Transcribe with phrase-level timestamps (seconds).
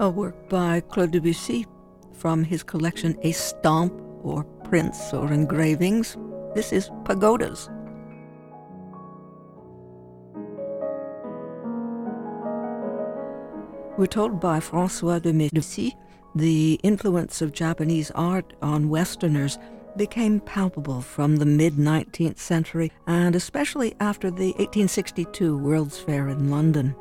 [0.00, 1.66] a work by Claude Debussy
[2.12, 6.16] from his collection Estampes or Prints or Engravings.
[6.54, 7.68] This is Pagodas.
[13.96, 15.92] We're told by Francois de Médicis
[16.34, 19.58] the influence of Japanese art on Westerners
[19.96, 26.50] became palpable from the mid 19th century and especially after the 1862 World's Fair in
[26.50, 26.94] London.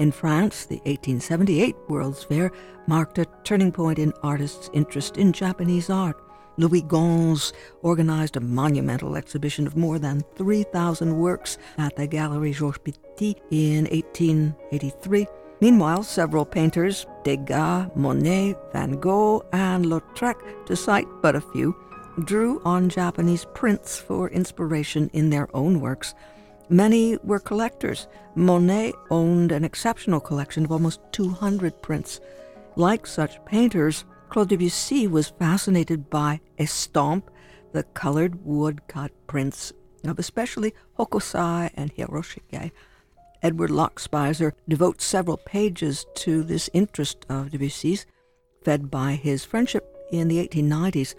[0.00, 2.50] In France, the 1878 World's Fair
[2.86, 6.16] marked a turning point in artists' interest in Japanese art.
[6.56, 12.80] Louis Gonse organized a monumental exhibition of more than 3,000 works at the Galerie Georges
[12.82, 15.26] Petit in 1883.
[15.60, 21.76] Meanwhile, several painters, Degas, Monet, Van Gogh, and Lautrec, to cite but a few,
[22.24, 26.14] drew on Japanese prints for inspiration in their own works.
[26.72, 28.06] Many were collectors.
[28.36, 32.20] Monet owned an exceptional collection of almost 200 prints.
[32.76, 37.28] Like such painters, Claude Debussy was fascinated by estampes,
[37.72, 39.72] the colored wood-cut prints
[40.04, 42.70] of especially Hokusai and Hiroshige.
[43.42, 48.06] Edward Lockspeiser devotes several pages to this interest of Debussy's,
[48.62, 51.16] fed by his friendship in the 1890s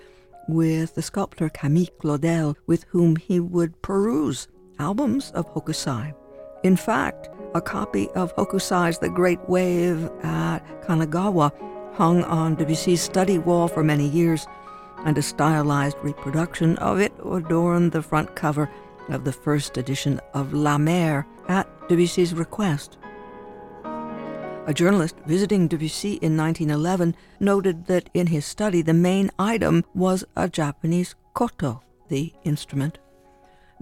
[0.47, 4.47] with the sculptor Camille Claudel, with whom he would peruse
[4.81, 6.13] albums of Hokusai.
[6.63, 11.51] In fact, a copy of Hokusai's The Great Wave at Kanagawa
[11.93, 14.47] hung on Debussy's study wall for many years,
[15.05, 18.69] and a stylized reproduction of it adorned the front cover
[19.09, 22.97] of the first edition of La Mer at Debussy's request.
[24.67, 30.23] A journalist visiting Debussy in 1911 noted that in his study the main item was
[30.35, 32.99] a Japanese koto, the instrument.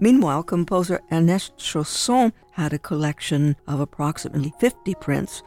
[0.00, 5.42] Meanwhile, composer Ernest Chausson had a collection of approximately 50 prints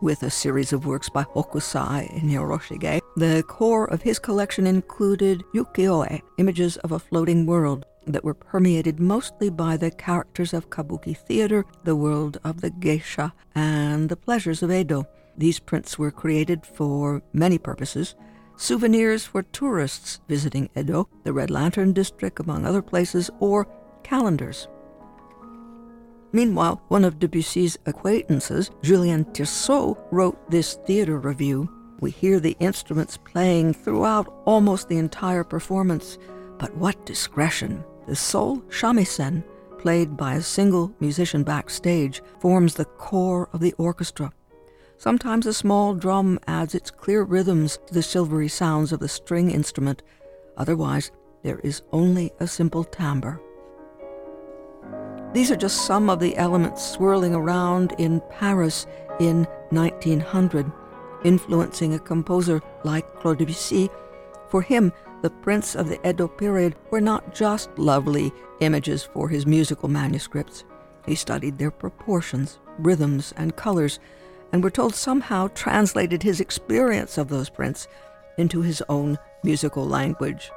[0.00, 3.00] with a series of works by Hokusai and Hiroshige.
[3.16, 9.00] The core of his collection included ukiyo-e, images of a floating world, that were permeated
[9.00, 14.62] mostly by the characters of kabuki theater, the world of the geisha, and the pleasures
[14.62, 15.04] of Edo.
[15.36, 18.14] These prints were created for many purposes
[18.56, 23.66] souvenirs for tourists visiting Edo, the Red Lantern District, among other places, or
[24.06, 24.68] calendars.
[26.32, 31.68] Meanwhile, one of Debussy's acquaintances, Julien Tiersot, wrote this theater review.
[32.00, 36.18] We hear the instruments playing throughout almost the entire performance,
[36.58, 37.84] but what discretion!
[38.06, 39.42] The sole shamisen,
[39.78, 44.30] played by a single musician backstage, forms the core of the orchestra.
[44.98, 49.50] Sometimes a small drum adds its clear rhythms to the silvery sounds of the string
[49.50, 50.02] instrument.
[50.56, 51.10] Otherwise,
[51.42, 53.40] there is only a simple timbre.
[55.36, 58.86] These are just some of the elements swirling around in Paris
[59.20, 60.72] in 1900,
[61.24, 63.90] influencing a composer like Claude Debussy.
[64.48, 69.44] For him, the prints of the Edo period were not just lovely images for his
[69.44, 70.64] musical manuscripts.
[71.04, 74.00] He studied their proportions, rhythms, and colors,
[74.52, 77.88] and we're told somehow translated his experience of those prints
[78.38, 80.50] into his own musical language.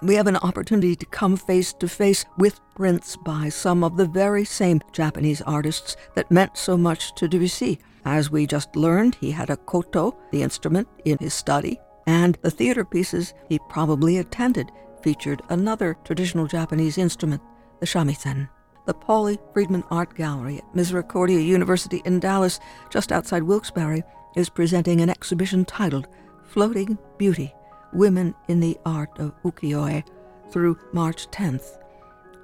[0.00, 4.06] We have an opportunity to come face to face with prints by some of the
[4.06, 7.80] very same Japanese artists that meant so much to Debussy.
[8.04, 12.50] As we just learned, he had a koto, the instrument, in his study, and the
[12.50, 14.70] theater pieces he probably attended
[15.02, 17.42] featured another traditional Japanese instrument,
[17.80, 18.48] the shamisen.
[18.86, 24.04] The Pauly Friedman Art Gallery at Misericordia University in Dallas, just outside Wilkes-Barre,
[24.36, 26.06] is presenting an exhibition titled
[26.46, 27.52] Floating Beauty
[27.92, 30.04] Women in the Art of Ukiyo-e
[30.50, 31.78] through March 10th.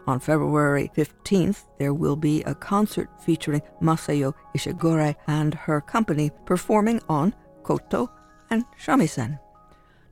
[0.07, 7.01] On February 15th, there will be a concert featuring Masayo Ishigure and her company performing
[7.09, 8.11] on koto
[8.51, 9.39] and shamisen.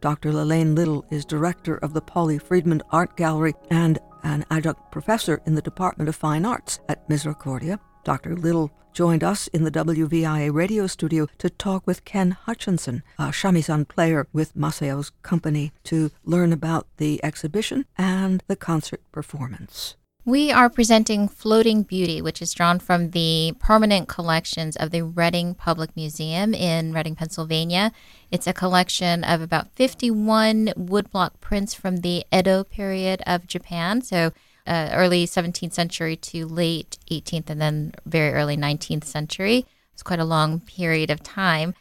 [0.01, 0.33] Dr.
[0.33, 5.55] LaLaine Little is director of the Pauly Friedman Art Gallery and an adjunct professor in
[5.55, 7.79] the Department of Fine Arts at Misericordia.
[8.05, 8.37] Dr.
[8.37, 13.89] Little joined us in the WVIA radio studio to talk with Ken Hutchinson, a shamisen
[13.89, 19.97] player with Masayo's company, to learn about the exhibition and the concert performance.
[20.25, 25.53] We are presenting Floating Beauty, which is drawn from the permanent collections of the Reading
[25.55, 27.91] Public Museum in Reading, Pennsylvania.
[28.31, 34.33] It's a collection of about 51 woodblock prints from the Edo period of Japan, so
[34.67, 39.67] uh, early 17th century to late 18th and then very early 19th century.
[39.93, 41.75] It's quite a long period of time.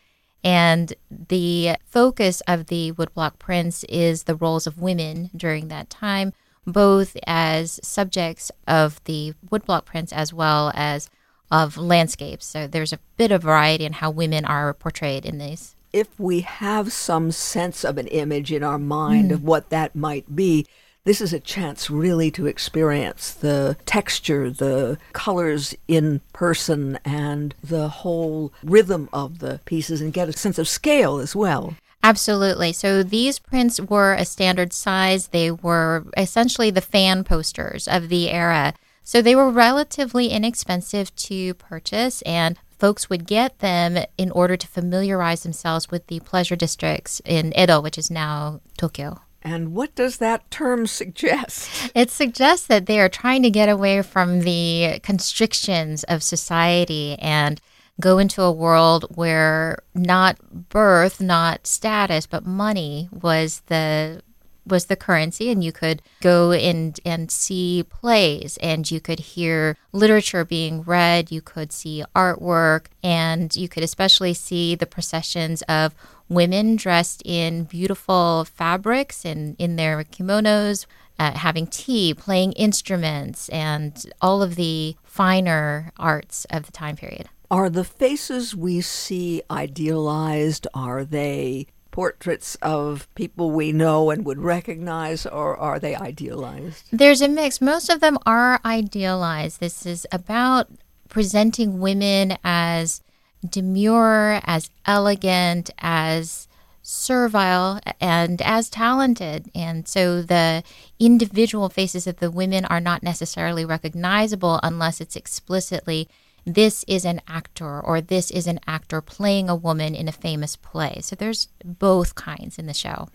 [0.44, 6.34] And the focus of the woodblock prints is the roles of women during that time
[6.66, 11.10] both as subjects of the woodblock prints as well as
[11.50, 12.46] of landscapes.
[12.46, 15.76] So there's a bit of variety in how women are portrayed in these.
[15.92, 19.34] If we have some sense of an image in our mind mm.
[19.34, 20.66] of what that might be,
[21.04, 27.88] this is a chance really to experience the texture, the colors in person, and the
[27.88, 31.76] whole rhythm of the pieces and get a sense of scale as well.
[32.04, 32.74] Absolutely.
[32.74, 35.28] So these prints were a standard size.
[35.28, 38.74] They were essentially the fan posters of the era.
[39.04, 44.68] So they were relatively inexpensive to purchase, and folks would get them in order to
[44.68, 49.22] familiarize themselves with the pleasure districts in Edo, which is now Tokyo.
[49.44, 51.92] And what does that term suggest?
[51.96, 57.60] It suggests that they are trying to get away from the constrictions of society and
[58.00, 64.22] go into a world where not birth, not status, but money was the
[64.66, 69.78] was the currency and you could go and and see plays and you could hear
[69.92, 75.96] literature being read you could see artwork and you could especially see the processions of
[76.30, 80.86] women dressed in beautiful fabrics and in their kimonos
[81.20, 87.28] uh, having tea playing instruments and all of the finer arts of the time period
[87.52, 90.68] are the faces we see idealized?
[90.74, 96.86] Are they portraits of people we know and would recognize, or are they idealized?
[96.92, 97.62] There's a mix.
[97.62, 99.60] Most of them are idealized.
[99.60, 100.68] This is about
[101.10, 103.02] presenting women as
[103.48, 106.48] demure, as elegant, as
[106.82, 109.52] servile, and as talented.
[109.54, 110.64] And so the
[111.00, 116.08] individual faces of the women are not necessarily recognizable unless it's explicitly
[116.46, 120.56] this is an actor or this is an actor playing a woman in a famous
[120.56, 121.00] play.
[121.02, 123.10] So there's both kinds in the show.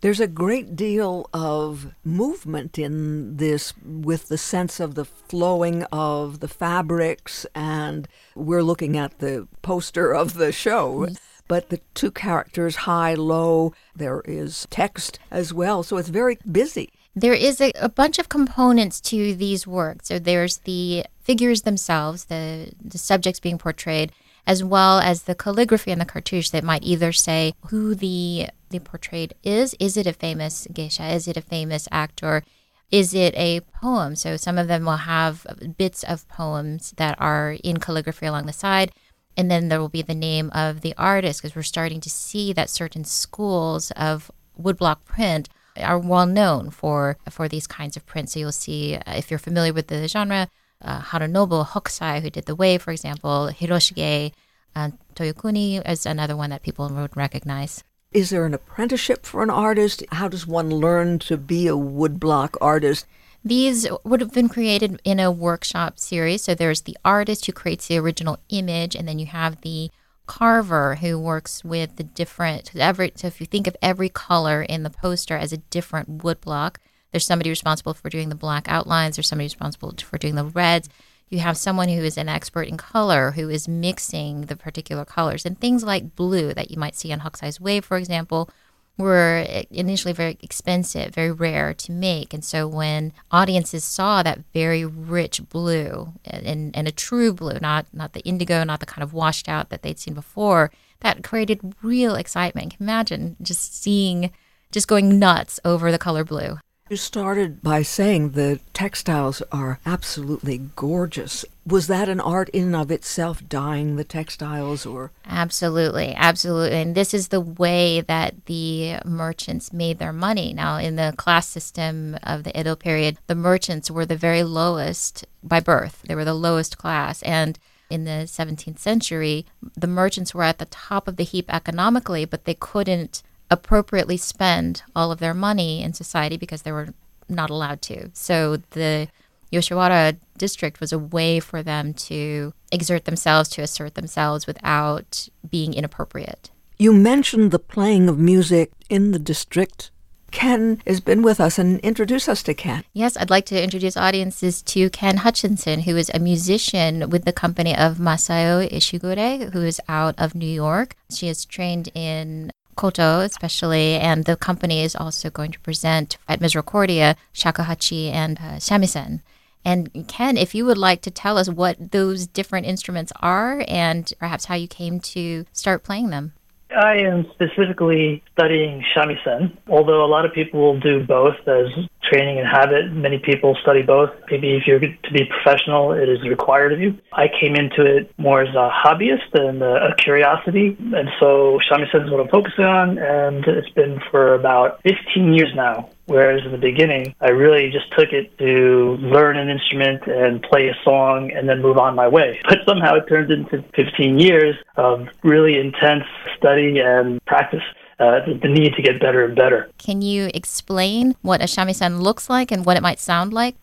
[0.00, 6.40] There's a great deal of movement in this with the sense of the flowing of
[6.40, 11.06] the fabrics, and we're looking at the poster of the show.
[11.46, 15.84] But the two characters, high, low, there is text as well.
[15.84, 20.08] So it's very busy there is a, a, bunch of components to these works.
[20.08, 24.12] So there's the figures themselves, the, the subjects being portrayed,
[24.46, 28.80] as well as the calligraphy and the cartouche that might either say who the the
[28.80, 29.74] portrayed is.
[29.78, 31.06] Is it a famous geisha?
[31.12, 32.42] Is it a famous actor?
[32.90, 34.16] Is it a poem?
[34.16, 35.46] So some of them will have
[35.78, 38.92] bits of poems that are in calligraphy along the side.
[39.36, 42.52] And then there will be the name of the artist because we're starting to see
[42.52, 44.30] that certain schools of
[44.60, 45.48] woodblock print
[45.78, 48.32] are well known for for these kinds of prints.
[48.32, 50.48] So you'll see uh, if you're familiar with the genre,
[50.82, 54.32] uh, Harunobu Hokusai, who did The Way, for example, Hiroshige
[54.74, 57.84] uh, Toyokuni is another one that people would recognize.
[58.12, 60.04] Is there an apprenticeship for an artist?
[60.12, 63.06] How does one learn to be a woodblock artist?
[63.44, 66.44] These would have been created in a workshop series.
[66.44, 69.90] So there's the artist who creates the original image, and then you have the
[70.26, 74.84] carver who works with the different every so if you think of every color in
[74.84, 76.78] the poster as a different wood block
[77.12, 80.88] there's somebody responsible for doing the black outlines there's somebody responsible for doing the reds
[81.28, 85.46] you have someone who is an expert in color who is mixing the particular colors
[85.46, 88.50] and things like blue that you might see on Hokusai's Wave for example
[88.98, 92.34] were initially very expensive, very rare to make.
[92.34, 97.86] And so when audiences saw that very rich blue and, and a true blue, not
[97.92, 100.70] not the indigo, not the kind of washed out that they'd seen before,
[101.00, 102.76] that created real excitement.
[102.80, 104.30] Imagine just seeing,
[104.70, 106.58] just going nuts over the color blue.
[106.92, 111.42] You started by saying the textiles are absolutely gorgeous.
[111.66, 115.10] Was that an art in and of itself, dyeing the textiles, or?
[115.24, 116.76] Absolutely, absolutely.
[116.76, 120.52] And this is the way that the merchants made their money.
[120.52, 125.24] Now, in the class system of the Edo period, the merchants were the very lowest
[125.42, 126.02] by birth.
[126.06, 127.58] They were the lowest class, and
[127.88, 132.44] in the 17th century, the merchants were at the top of the heap economically, but
[132.44, 133.22] they couldn't
[133.52, 136.88] appropriately spend all of their money in society because they were
[137.28, 138.08] not allowed to.
[138.14, 139.08] So the
[139.52, 145.74] Yoshiwara district was a way for them to exert themselves, to assert themselves without being
[145.74, 146.50] inappropriate.
[146.78, 149.90] You mentioned the playing of music in the district.
[150.30, 152.84] Ken has been with us and introduce us to Ken.
[152.94, 157.34] Yes, I'd like to introduce audiences to Ken Hutchinson, who is a musician with the
[157.34, 160.96] company of Masayo Ishigure, who is out of New York.
[161.14, 166.40] She is trained in Koto, especially, and the company is also going to present at
[166.40, 169.20] Misericordia shakuhachi and uh, shamisen.
[169.64, 174.12] And Ken, if you would like to tell us what those different instruments are and
[174.18, 176.32] perhaps how you came to start playing them.
[176.76, 181.68] I am specifically studying shamisen, although a lot of people will do both, as
[182.02, 182.92] training and habit.
[182.92, 184.10] Many people study both.
[184.30, 186.98] Maybe if you're to be professional, it is required of you.
[187.12, 192.10] I came into it more as a hobbyist and a curiosity, and so shamisen is
[192.10, 195.88] what I'm focusing on, and it's been for about 15 years now.
[196.06, 200.68] Whereas in the beginning, I really just took it to learn an instrument and play
[200.68, 202.40] a song and then move on my way.
[202.48, 206.04] But somehow it turned into 15 years of really intense
[206.36, 207.62] study and practice
[207.98, 209.70] uh, the, need to get better and better.
[209.78, 213.54] Can you explain what a shamisen looks like and what it might sound like?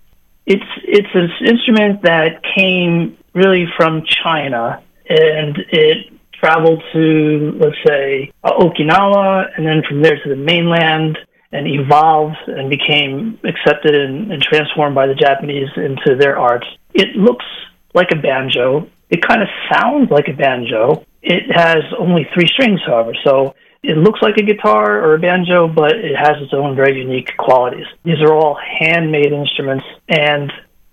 [0.45, 8.31] It's it's an instrument that came really from China, and it traveled to let's say
[8.43, 11.19] uh, Okinawa, and then from there to the mainland,
[11.51, 16.63] and evolved and became accepted and, and transformed by the Japanese into their art.
[16.93, 17.45] It looks
[17.93, 18.87] like a banjo.
[19.09, 21.03] It kind of sounds like a banjo.
[21.21, 25.67] It has only three strings, however, so it looks like a guitar or a banjo,
[25.67, 27.85] but it has its own very unique qualities.
[28.03, 30.51] These are all handmade instruments, and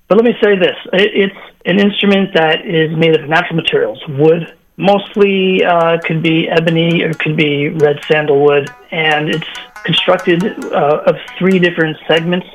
[0.09, 1.35] but let me say this: it's
[1.65, 4.55] an instrument that is made of natural materials, wood.
[4.79, 9.49] Mostly uh, could be ebony or could be red sandalwood, and it's
[9.87, 12.47] constructed uh, of three different segments.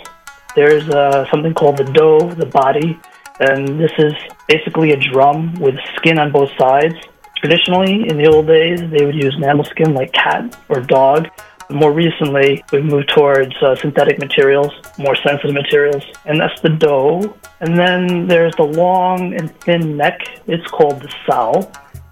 [0.55, 2.99] There's uh, something called the do, the body,
[3.39, 4.13] and this is
[4.47, 6.95] basically a drum with skin on both sides.
[7.37, 11.29] Traditionally, in the old days, they would use mammal skin like cat or dog.
[11.69, 17.33] More recently, we've moved towards uh, synthetic materials, more sensitive materials, and that's the do.
[17.61, 20.19] And then there's the long and thin neck.
[20.47, 21.71] It's called the sao,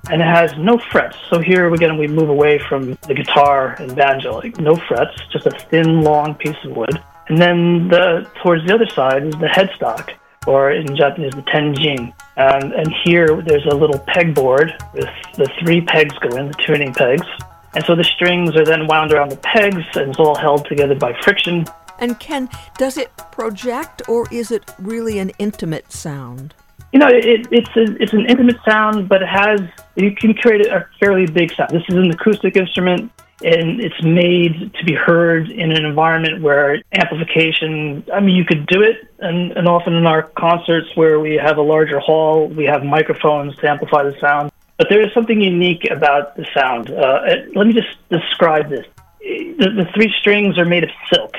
[0.09, 1.17] and it has no frets.
[1.29, 5.45] So here again, we move away from the guitar and banjo, like no frets, just
[5.45, 7.01] a thin, long piece of wood.
[7.27, 10.15] And then the towards the other side is the headstock,
[10.47, 12.11] or in Japanese, the tenjin.
[12.37, 16.93] And, and here there's a little pegboard with the three pegs go in, the tuning
[16.93, 17.27] pegs.
[17.75, 20.95] And so the strings are then wound around the pegs and it's all held together
[20.95, 21.65] by friction.
[21.99, 26.55] And Ken, does it project or is it really an intimate sound?
[26.91, 29.61] You know, it, it's a, it's an intimate sound, but it has
[29.95, 31.71] you can create a fairly big sound.
[31.71, 36.83] This is an acoustic instrument and it's made to be heard in an environment where
[36.91, 41.35] amplification i mean you could do it and, and often in our concerts where we
[41.35, 44.51] have a larger hall we have microphones to amplify the sound.
[44.79, 46.89] But there is something unique about the sound.
[46.89, 48.85] Uh, let me just describe this.
[49.19, 51.35] The, the three strings are made of silk.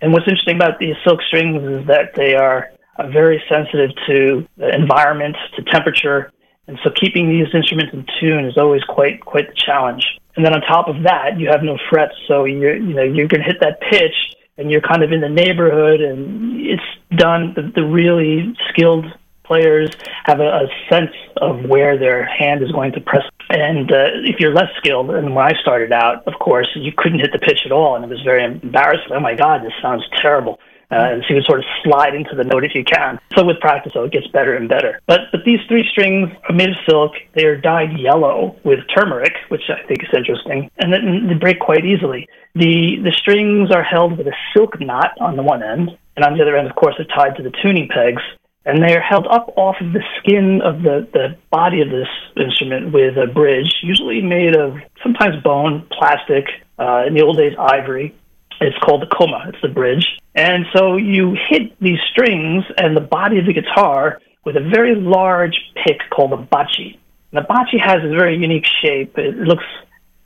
[0.00, 4.46] And what's interesting about these silk strings is that they are uh, very sensitive to
[4.56, 6.30] the environment to temperature
[6.66, 10.04] and so keeping these instruments in tune is always quite quite the challenge
[10.36, 13.28] and then on top of that, you have no frets, so you're you know you're
[13.28, 14.14] going to hit that pitch,
[14.58, 16.82] and you're kind of in the neighborhood, and it's
[17.16, 17.52] done.
[17.54, 19.06] The, the really skilled
[19.44, 19.90] players
[20.24, 23.22] have a, a sense of where their hand is going to press.
[23.50, 27.20] And uh, if you're less skilled, and when I started out, of course, you couldn't
[27.20, 29.12] hit the pitch at all, and it was very embarrassing.
[29.12, 30.58] Oh my God, this sounds terrible
[30.90, 33.18] uh, and so you sort of slide into the note if you can.
[33.36, 35.00] So with practice, though, it gets better and better.
[35.06, 37.12] But but these three strings are made of silk.
[37.34, 41.60] They are dyed yellow with turmeric, which I think is interesting, and then they break
[41.60, 42.28] quite easily.
[42.54, 46.36] The the strings are held with a silk knot on the one end, and on
[46.36, 48.22] the other end, of course, they're tied to the tuning pegs.
[48.66, 52.08] And they are held up off of the skin of the, the body of this
[52.34, 56.46] instrument with a bridge, usually made of sometimes bone, plastic,
[56.78, 58.14] uh, in the old days ivory.
[58.60, 59.46] It's called the koma.
[59.48, 60.06] It's the bridge.
[60.34, 64.94] And so you hit these strings and the body of the guitar with a very
[64.94, 66.98] large pick called a bachi.
[67.32, 69.18] And the bachi has a very unique shape.
[69.18, 69.64] It looks,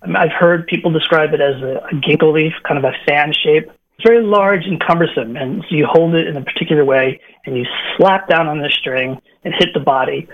[0.03, 3.33] um, I've heard people describe it as a, a ginkgo leaf, kind of a fan
[3.33, 3.71] shape.
[3.99, 7.57] It's very large and cumbersome, and so you hold it in a particular way, and
[7.57, 7.65] you
[7.97, 10.29] slap down on the string and hit the body.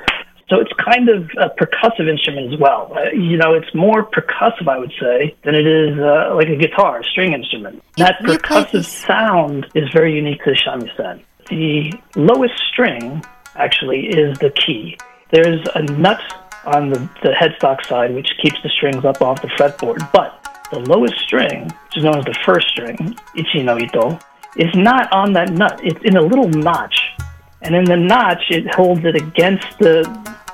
[0.49, 2.93] So it's kind of a percussive instrument as well.
[2.95, 6.57] Uh, you know, it's more percussive, I would say, than it is uh, like a
[6.57, 7.83] guitar, a string instrument.
[7.97, 11.23] That percussive sound is very unique to the shamisen.
[11.49, 13.25] The lowest string
[13.57, 14.99] actually is the key.
[15.31, 16.21] There's a nut
[16.67, 20.81] on the, the headstock side which keeps the strings up off the fretboard, but the
[20.81, 24.19] lowest string, which is known as the first string, ichi no ito,
[24.57, 25.81] is not on that nut.
[25.83, 26.99] It's in a little notch
[27.65, 30.03] and in the notch, it holds it against the,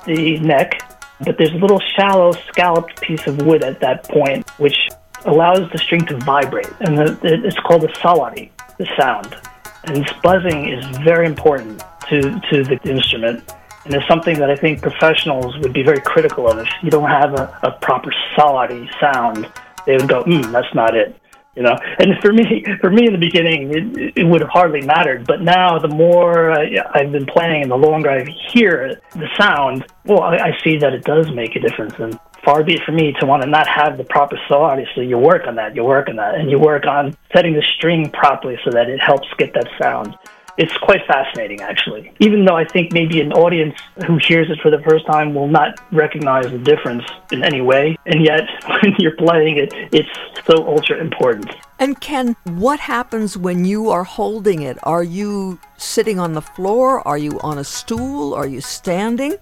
[0.07, 0.81] the neck,
[1.25, 4.89] but there's a little shallow scalloped piece of wood at that point, which
[5.25, 6.71] allows the string to vibrate.
[6.81, 9.37] And the, it's called the sawari, the sound.
[9.85, 13.43] And this buzzing is very important to, to the instrument.
[13.85, 16.59] And it's something that I think professionals would be very critical of.
[16.59, 19.51] If you don't have a, a proper sawari sound,
[19.85, 21.20] they would go, hmm, that's not it
[21.57, 24.81] you know and for me for me in the beginning it, it would have hardly
[24.83, 29.29] mattered but now the more I, i've been playing and the longer i hear the
[29.39, 32.83] sound well I, I, see that it does make a difference and far be it
[32.85, 34.71] for me to want to not have the proper saw.
[34.71, 37.63] Obviously, you work on that, you work on that, and you work on setting the
[37.77, 40.17] string properly so that it helps get that sound.
[40.57, 42.13] It's quite fascinating, actually.
[42.21, 43.75] Even though I think maybe an audience
[44.07, 47.97] who hears it for the first time will not recognize the difference in any way,
[48.07, 50.09] and yet when you're playing it, it's
[50.47, 51.51] so ultra important.
[51.79, 54.79] And Ken, what happens when you are holding it?
[54.83, 57.07] Are you sitting on the floor?
[57.09, 58.35] Are you on a stool?
[58.35, 59.37] Are you standing?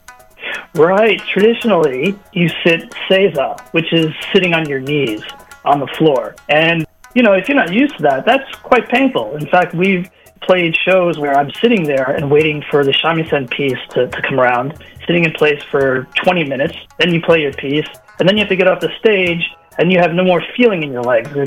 [0.75, 1.21] Right.
[1.27, 5.23] Traditionally, you sit seiza, which is sitting on your knees
[5.65, 6.37] on the floor.
[6.49, 9.37] And, you know, if you're not used to that, that's quite painful.
[9.37, 10.09] In fact, we've
[10.43, 14.39] played shows where I'm sitting there and waiting for the shamisen piece to, to come
[14.41, 16.77] around, sitting in place for 20 minutes.
[16.99, 19.43] Then you play your piece, and then you have to get off the stage
[19.79, 21.31] and you have no more feeling in your legs.
[21.35, 21.47] You're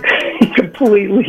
[0.55, 1.27] completely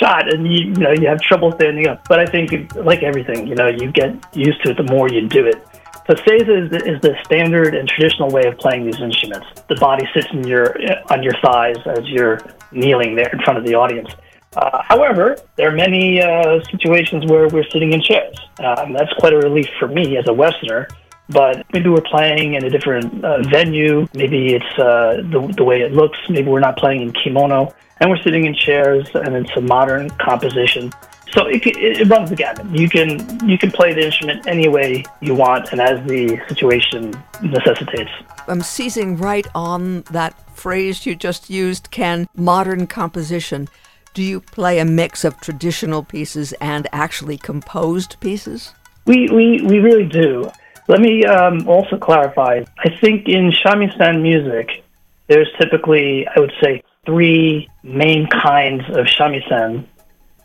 [0.00, 2.06] shot, and you, you know you have trouble standing up.
[2.08, 5.28] But I think, like everything, you know, you get used to it the more you
[5.28, 5.64] do it.
[6.08, 9.46] So seiza is the, is the standard and traditional way of playing these instruments.
[9.68, 10.74] The body sits in your
[11.12, 12.40] on your thighs as you're
[12.72, 14.10] kneeling there in front of the audience.
[14.56, 18.36] Uh, however, there are many uh, situations where we're sitting in chairs.
[18.58, 20.88] Um, that's quite a relief for me as a Westerner.
[21.28, 24.06] But maybe we're playing in a different uh, venue.
[24.14, 26.18] Maybe it's uh, the, the way it looks.
[26.28, 30.10] Maybe we're not playing in kimono and we're sitting in chairs and it's a modern
[30.10, 30.92] composition.
[31.30, 32.66] So it, it, runs the gamut.
[32.78, 37.14] You can you can play the instrument any way you want and as the situation
[37.40, 38.10] necessitates.
[38.48, 42.28] I'm seizing right on that phrase you just used, Ken.
[42.34, 43.68] Modern composition.
[44.14, 48.74] Do you play a mix of traditional pieces and actually composed pieces?
[49.06, 50.50] We we, we really do.
[50.88, 52.64] Let me um, also clarify.
[52.78, 54.84] I think in shamisen music,
[55.28, 59.86] there's typically I would say three main kinds of shamisen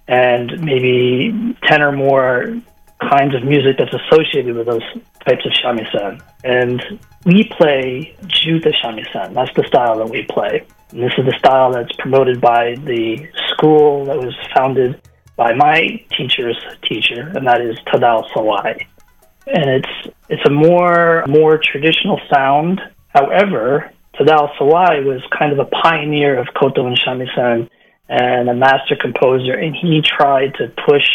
[0.08, 2.58] and maybe 10 or more
[3.02, 4.84] kinds of music that's associated with those
[5.28, 6.22] types of shamisen.
[6.44, 6.82] And
[7.26, 9.34] we play Juta shamisen.
[9.34, 10.66] That's the style that we play.
[10.92, 15.02] And this is the style that's promoted by the school that was founded
[15.36, 16.58] by my teacher's
[16.88, 18.86] teacher, and that is Tadao Sawai.
[19.46, 22.82] And it's it's a more more traditional sound.
[23.10, 27.70] However, Tadao Sawai was kind of a pioneer of koto and shamisen
[28.10, 31.06] and a master composer, and he tried to push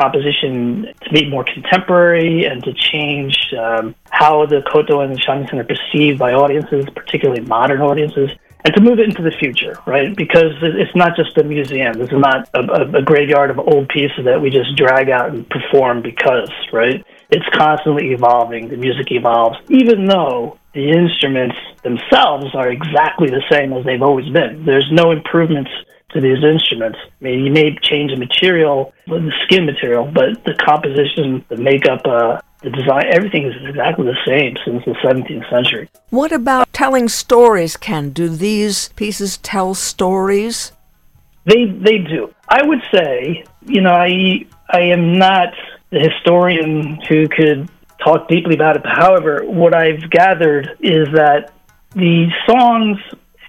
[0.00, 5.54] composition to be more contemporary and to change um, how the koto and the shamisen
[5.54, 8.30] are perceived by audiences, particularly modern audiences,
[8.64, 10.16] and to move it into the future, right?
[10.16, 11.92] Because it's not just a museum.
[11.94, 15.48] This is not a, a graveyard of old pieces that we just drag out and
[15.48, 17.04] perform because, right?
[17.30, 18.68] It's constantly evolving.
[18.68, 24.28] The music evolves, even though the instruments themselves are exactly the same as they've always
[24.30, 24.64] been.
[24.64, 25.70] There's no improvements
[26.14, 26.98] to these instruments.
[27.02, 32.02] I mean, you may change the material, the skin material, but the composition, the makeup,
[32.06, 35.88] uh, the design, everything is exactly the same since the 17th century.
[36.10, 38.10] What about telling stories, Ken?
[38.10, 40.72] Do these pieces tell stories?
[41.44, 42.32] They they do.
[42.48, 45.48] I would say, you know, I I am not
[45.90, 47.68] the historian who could
[48.02, 48.82] talk deeply about it.
[48.86, 51.52] However, what I've gathered is that
[51.94, 52.98] the songs,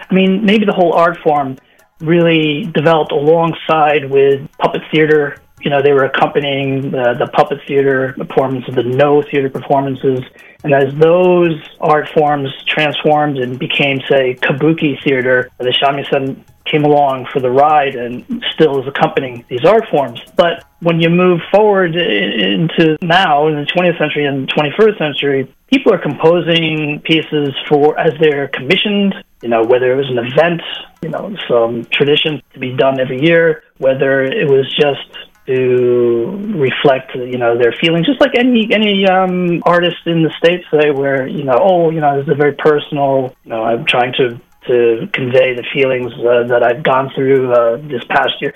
[0.10, 1.58] I mean, maybe the whole art form
[2.00, 5.38] really developed alongside with puppet theater.
[5.62, 10.20] You know, they were accompanying the, the puppet theater performances, the no theater performances.
[10.64, 17.28] And as those art forms transformed and became, say, kabuki theater, the shamisen came along
[17.32, 20.20] for the ride and still is accompanying these art forms.
[20.36, 25.94] But when you move forward into now in the 20th century and 21st century, people
[25.94, 30.62] are composing pieces for as they're commissioned you know, whether it was an event,
[31.02, 37.14] you know, some tradition to be done every year, whether it was just to reflect,
[37.16, 41.28] you know, their feelings, just like any any um, artist in the states say, where
[41.28, 43.36] you know, oh, you know, this is a very personal.
[43.44, 47.78] You know, I'm trying to to convey the feelings uh, that I've gone through uh,
[47.88, 48.54] this past year.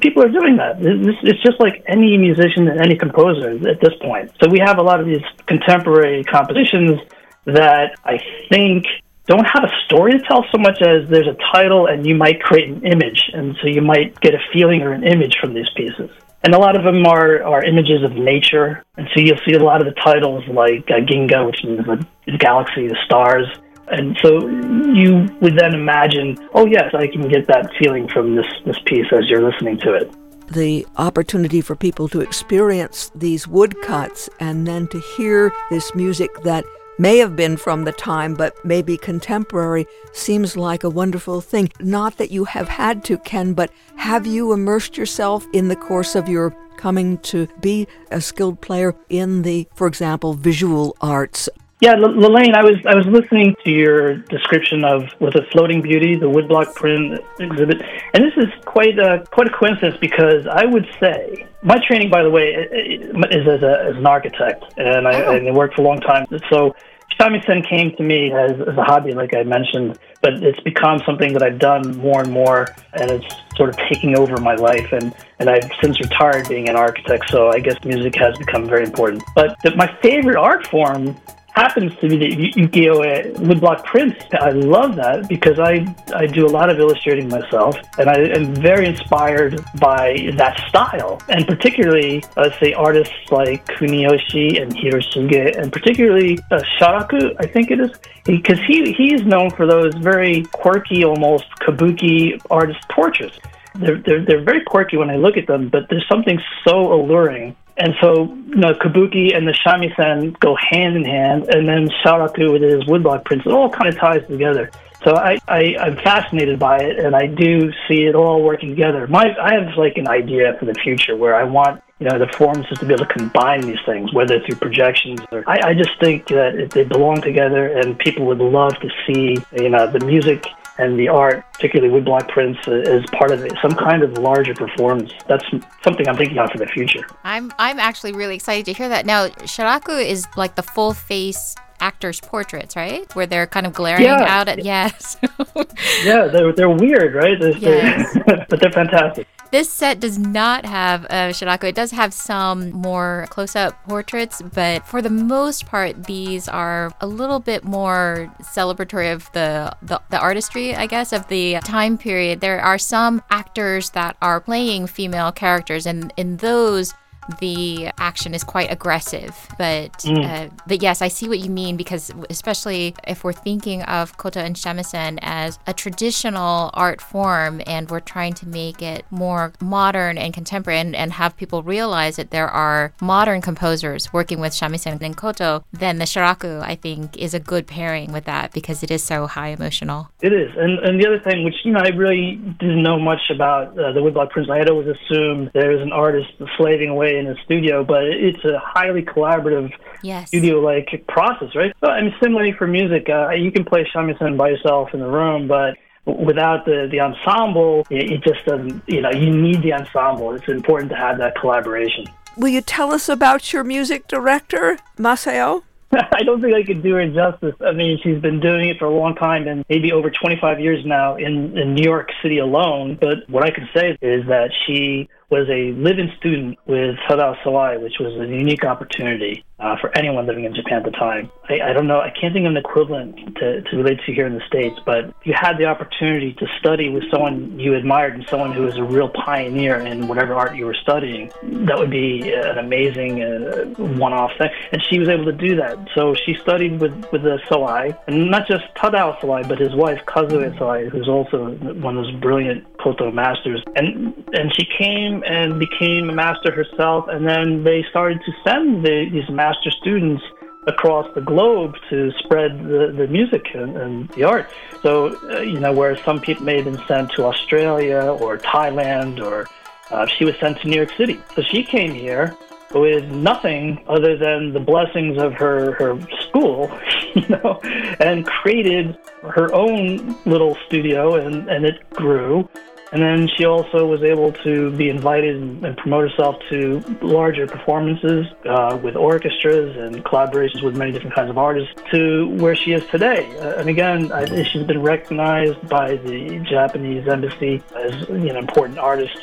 [0.00, 0.76] People are doing that.
[0.80, 4.32] It's just like any musician and any composer at this point.
[4.42, 7.00] So we have a lot of these contemporary compositions
[7.44, 8.86] that I think
[9.26, 12.42] don't have a story to tell so much as there's a title and you might
[12.42, 13.30] create an image.
[13.32, 16.10] And so you might get a feeling or an image from these pieces.
[16.44, 18.82] And a lot of them are, are images of nature.
[18.96, 22.04] And so you'll see a lot of the titles like uh, Ginga, which means the,
[22.26, 23.46] the galaxy, the stars.
[23.86, 28.46] And so you would then imagine, oh, yes, I can get that feeling from this,
[28.66, 30.12] this piece as you're listening to it
[30.52, 36.62] the opportunity for people to experience these woodcuts and then to hear this music that
[36.98, 41.70] may have been from the time, but maybe contemporary, seems like a wonderful thing.
[41.80, 46.14] Not that you have had to, Ken, but have you immersed yourself in the course
[46.14, 51.48] of your coming to be a skilled player in the, for example, visual arts?
[51.82, 55.82] Yeah, L- LaLaine, I was I was listening to your description of was it Floating
[55.82, 57.82] Beauty, the woodblock print exhibit,
[58.14, 62.22] and this is quite a quite a coincidence because I would say my training, by
[62.22, 65.34] the way, is as, a, as an architect, and I, oh.
[65.34, 66.24] and I worked for a long time.
[66.50, 66.72] So
[67.18, 71.32] shamisen came to me as, as a hobby, like I mentioned, but it's become something
[71.32, 74.92] that I've done more and more, and it's sort of taking over my life.
[74.92, 78.84] And, and I've since retired being an architect, so I guess music has become very
[78.84, 79.24] important.
[79.34, 81.16] But the, my favorite art form
[81.54, 84.18] happens to be the ukiyo-e woodblock prints.
[84.32, 88.54] I love that because I, I do a lot of illustrating myself and I am
[88.54, 91.20] very inspired by that style.
[91.28, 97.70] And particularly, let's say, artists like Kuniyoshi and Hiroshige, and particularly uh, Sharaku, I think
[97.70, 97.90] it is,
[98.24, 103.38] because he, he is known for those very quirky, almost kabuki artist portraits.
[103.74, 107.56] They're, they're, they're very quirky when I look at them, but there's something so alluring
[107.76, 112.52] and so, you know, kabuki and the shamisen go hand in hand, and then sharaku
[112.52, 114.70] with his woodblock prints, it all kind of ties together.
[115.04, 119.06] So I, I, I'm fascinated by it, and I do see it all working together.
[119.08, 122.26] My, I have like an idea for the future where I want, you know, the
[122.26, 125.42] performances to be able to combine these things, whether through projections or.
[125.48, 129.70] I, I just think that they belong together, and people would love to see, you
[129.70, 130.46] know, the music
[130.78, 134.54] and the art, particularly woodblock prints, uh, is part of it, some kind of larger
[134.54, 135.12] performance.
[135.28, 135.44] That's
[135.84, 137.06] something I'm thinking of for the future.
[137.24, 139.06] I'm I'm actually really excited to hear that.
[139.06, 143.12] Now, Sharaku is like the full face actors' portraits, right?
[143.14, 144.24] Where they're kind of glaring yeah.
[144.26, 145.16] out at yes.
[146.04, 147.38] yeah, they're they're weird, right?
[147.38, 148.14] They're, yes.
[148.26, 149.26] They're, but they're fantastic.
[149.52, 151.64] This set does not have a Sharaku.
[151.64, 157.06] It does have some more close-up portraits, but for the most part, these are a
[157.06, 162.40] little bit more celebratory of the, the, the artistry, I guess, of the time period.
[162.40, 166.94] There are some actors that are playing female characters, and in those
[167.40, 169.36] the action is quite aggressive.
[169.58, 170.24] But mm.
[170.24, 174.40] uh, but yes, I see what you mean because especially if we're thinking of koto
[174.40, 180.18] and shamisen as a traditional art form and we're trying to make it more modern
[180.18, 185.00] and contemporary and, and have people realize that there are modern composers working with shamisen
[185.00, 188.90] and koto, then the Sharaku I think is a good pairing with that because it
[188.90, 190.08] is so high emotional.
[190.20, 193.30] It is, and and the other thing, which you know I really didn't know much
[193.30, 194.50] about uh, the woodblock prints.
[194.50, 198.58] I had always assumed there's an artist slaving away in a studio, but it's a
[198.58, 199.72] highly collaborative
[200.02, 200.28] yes.
[200.28, 201.74] studio-like process, right?
[201.80, 205.06] So, I mean, similarly for music, uh, you can play shamisen by yourself in the
[205.08, 209.72] room, but without the, the ensemble, it, it just doesn't, you know, you need the
[209.72, 210.34] ensemble.
[210.34, 212.06] It's important to have that collaboration.
[212.36, 215.62] Will you tell us about your music director, Masayo?
[216.12, 217.54] I don't think I could do her justice.
[217.60, 220.84] I mean, she's been doing it for a long time and maybe over 25 years
[220.86, 222.96] now in, in New York City alone.
[223.00, 227.80] But what I can say is that she was a live-in student with Tadao Sawai,
[227.82, 231.30] which was a unique opportunity uh, for anyone living in Japan at the time.
[231.48, 234.26] I, I, don't know, I can't think of an equivalent to, to relate to here
[234.26, 238.26] in the States, but you had the opportunity to study with someone you admired and
[238.28, 241.30] someone who was a real pioneer in whatever art you were studying.
[241.42, 244.50] That would be an amazing uh, one-off thing.
[244.72, 245.78] And she was able to do that.
[245.94, 250.00] So she studied with, with the Sawai, and not just Tadao Sawai, but his wife,
[250.06, 253.62] Kazue Sawai, who's also one of those brilliant koto masters.
[253.76, 258.84] And, and she came and became a master herself, and then they started to send
[258.84, 260.22] the, these masters master students
[260.66, 264.48] across the globe to spread the, the music and, and the art.
[264.82, 269.22] So, uh, you know, where some people may have been sent to Australia or Thailand
[269.24, 269.48] or
[269.90, 271.20] uh, she was sent to New York City.
[271.34, 272.36] So she came here
[272.72, 276.70] with nothing other than the blessings of her, her school,
[277.14, 277.60] you know,
[278.00, 282.48] and created her own little studio and, and it grew.
[282.92, 288.26] And then she also was able to be invited and, promote herself to larger performances
[288.44, 292.86] uh, with orchestras and collaborations with many different kinds of artists to where she is
[292.88, 293.34] today.
[293.38, 299.16] Uh, and again, I, she's been recognized by the Japanese embassy as know, important artist,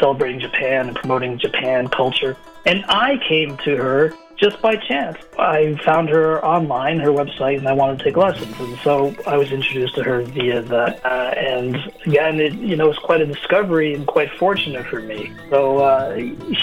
[0.00, 2.34] celebrating Japan and promoting Japan culture.
[2.64, 5.16] And I came to her just by chance.
[5.38, 8.54] I found her online, her website, and I wanted to take lessons.
[8.58, 11.04] And so I was introduced to her via that.
[11.04, 15.32] Uh, and again, it you know was quite a discovery and quite fortunate for me.
[15.50, 16.16] So uh,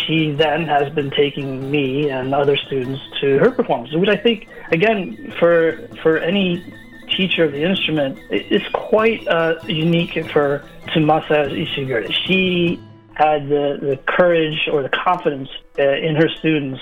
[0.06, 4.48] she then has been taking me and other students to her performances, which I think
[4.72, 6.64] again for for any
[7.16, 12.12] teacher of the instrument is quite uh, unique for Tsumasa Ishigure.
[12.26, 12.80] She
[13.14, 16.82] had the, the courage or the confidence uh, in her students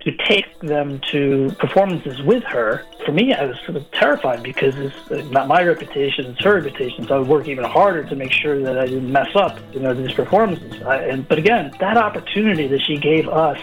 [0.00, 2.86] to take them to performances with her.
[3.04, 7.06] For me, I was sort of terrified because it's not my reputation, it's her reputation.
[7.06, 9.80] So I would work even harder to make sure that I didn't mess up, you
[9.80, 10.82] know, these performances.
[10.82, 13.58] I, and, but again, that opportunity that she gave us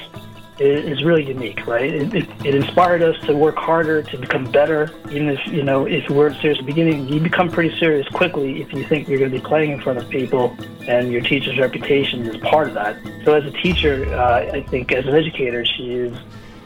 [0.59, 1.89] is, really unique, right?
[1.89, 4.91] It, it, it, inspired us to work harder, to become better.
[5.11, 8.61] Even if you know, if we're serious at the beginning, you become pretty serious quickly
[8.61, 10.55] if you think you're going to be playing in front of people,
[10.87, 12.97] and your teacher's reputation is part of that.
[13.23, 16.17] So, as a teacher, uh, I think as an educator, she is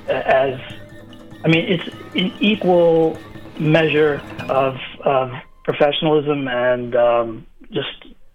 [0.08, 0.60] uh, as,
[1.43, 3.17] I mean, it's an equal
[3.60, 5.32] measure of of
[5.63, 7.89] professionalism and um, just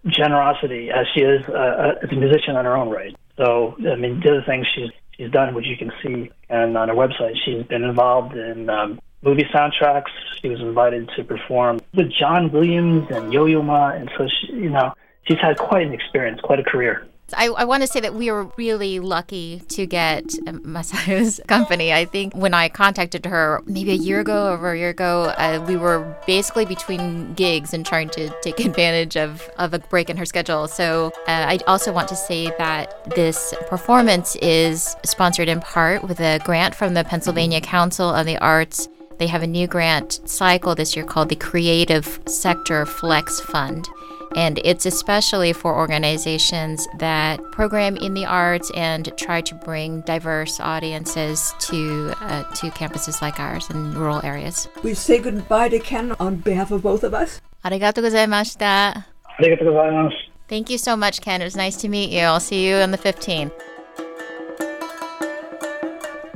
[0.07, 3.15] generosity as she is uh, as a musician on her own right.
[3.37, 6.89] So, I mean, the other things she's she's done, which you can see, and on
[6.89, 10.09] her website, she's been involved in um, movie soundtracks.
[10.41, 14.69] She was invited to perform with John Williams and Yo-Yo Ma, and so she, you
[14.69, 17.07] know, she's had quite an experience, quite a career.
[17.33, 21.93] I, I want to say that we were really lucky to get Masayo's company.
[21.93, 25.63] I think when I contacted her maybe a year ago, over a year ago, uh,
[25.67, 30.17] we were basically between gigs and trying to take advantage of, of a break in
[30.17, 30.67] her schedule.
[30.67, 36.19] So uh, I also want to say that this performance is sponsored in part with
[36.19, 38.87] a grant from the Pennsylvania Council of the Arts.
[39.17, 43.87] They have a new grant cycle this year called the Creative Sector Flex Fund.
[44.35, 50.59] And it's especially for organizations that program in the arts and try to bring diverse
[50.59, 54.67] audiences to uh, to campuses like ours in rural areas.
[54.83, 57.41] We say goodbye to Ken on behalf of both of us.
[57.65, 59.05] Arigatou gozaimashita.
[59.39, 60.13] Arigatou gozaimasu.
[60.47, 61.41] Thank you so much, Ken.
[61.41, 62.21] It was nice to meet you.
[62.21, 63.51] I'll see you on the 15th.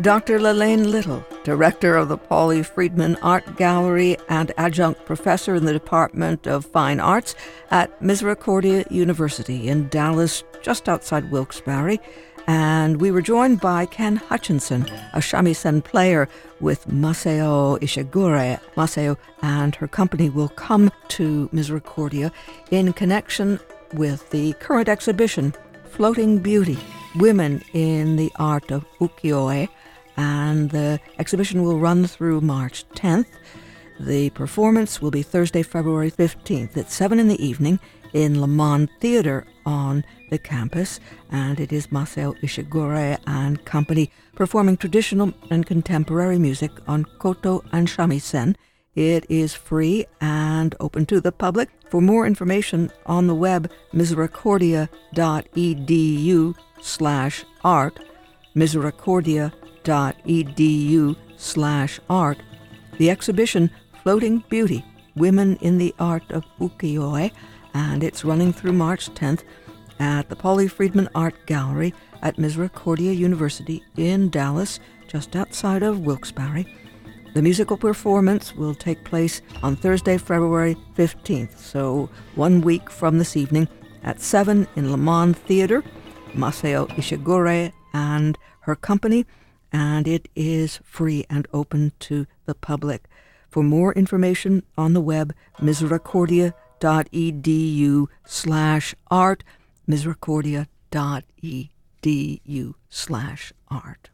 [0.02, 0.40] Dr.
[0.40, 6.48] LaLaine Little, director of the Pauly Friedman Art Gallery and adjunct professor in the Department
[6.48, 7.36] of Fine Arts
[7.72, 12.00] at Misericordia University in Dallas, just outside Wilkes-Barre.
[12.48, 16.28] And we were joined by Ken Hutchinson, a shamisen player
[16.60, 18.60] with Masayo Ishigure.
[18.76, 22.32] Masayo and her company will come to Misericordia
[22.72, 23.60] in connection
[23.94, 25.54] with the current exhibition,
[25.92, 26.80] Floating Beauty
[27.16, 29.70] Women in the Art of Ukiyo-e
[30.18, 33.28] and the exhibition will run through March 10th.
[34.00, 37.80] The performance will be Thursday, February 15th at 7 in the evening
[38.14, 41.00] in Lemmond Theater on the campus,
[41.32, 47.88] and it is Masayo Ishigure and company performing traditional and contemporary music on koto and
[47.88, 48.56] shamisen.
[48.96, 51.70] It is free and open to the public.
[51.90, 58.00] For more information on the web, misericordia.edu slash art,
[58.56, 62.38] misericordia edu slash art.
[62.98, 63.70] The exhibition
[64.04, 64.84] Floating Beauty,
[65.16, 67.32] Women in the Art of Ukiyo-e,
[67.74, 69.44] and it's running through March 10th
[70.00, 76.66] at the Pauly Friedman Art Gallery at Misericordia University in Dallas, just outside of Wilkes-Barre.
[77.34, 83.38] The musical performance will take place on Thursday, February 15th, so one week from this
[83.38, 83.68] evening
[84.04, 85.84] at 7 in Lemmond Theater.
[86.34, 89.26] Masayo Ishigure and her company
[89.72, 93.08] and it is free and open to the public.
[93.50, 99.44] For more information on the web, misericordia.edu slash art,
[99.88, 104.10] misericordia.edu slash art.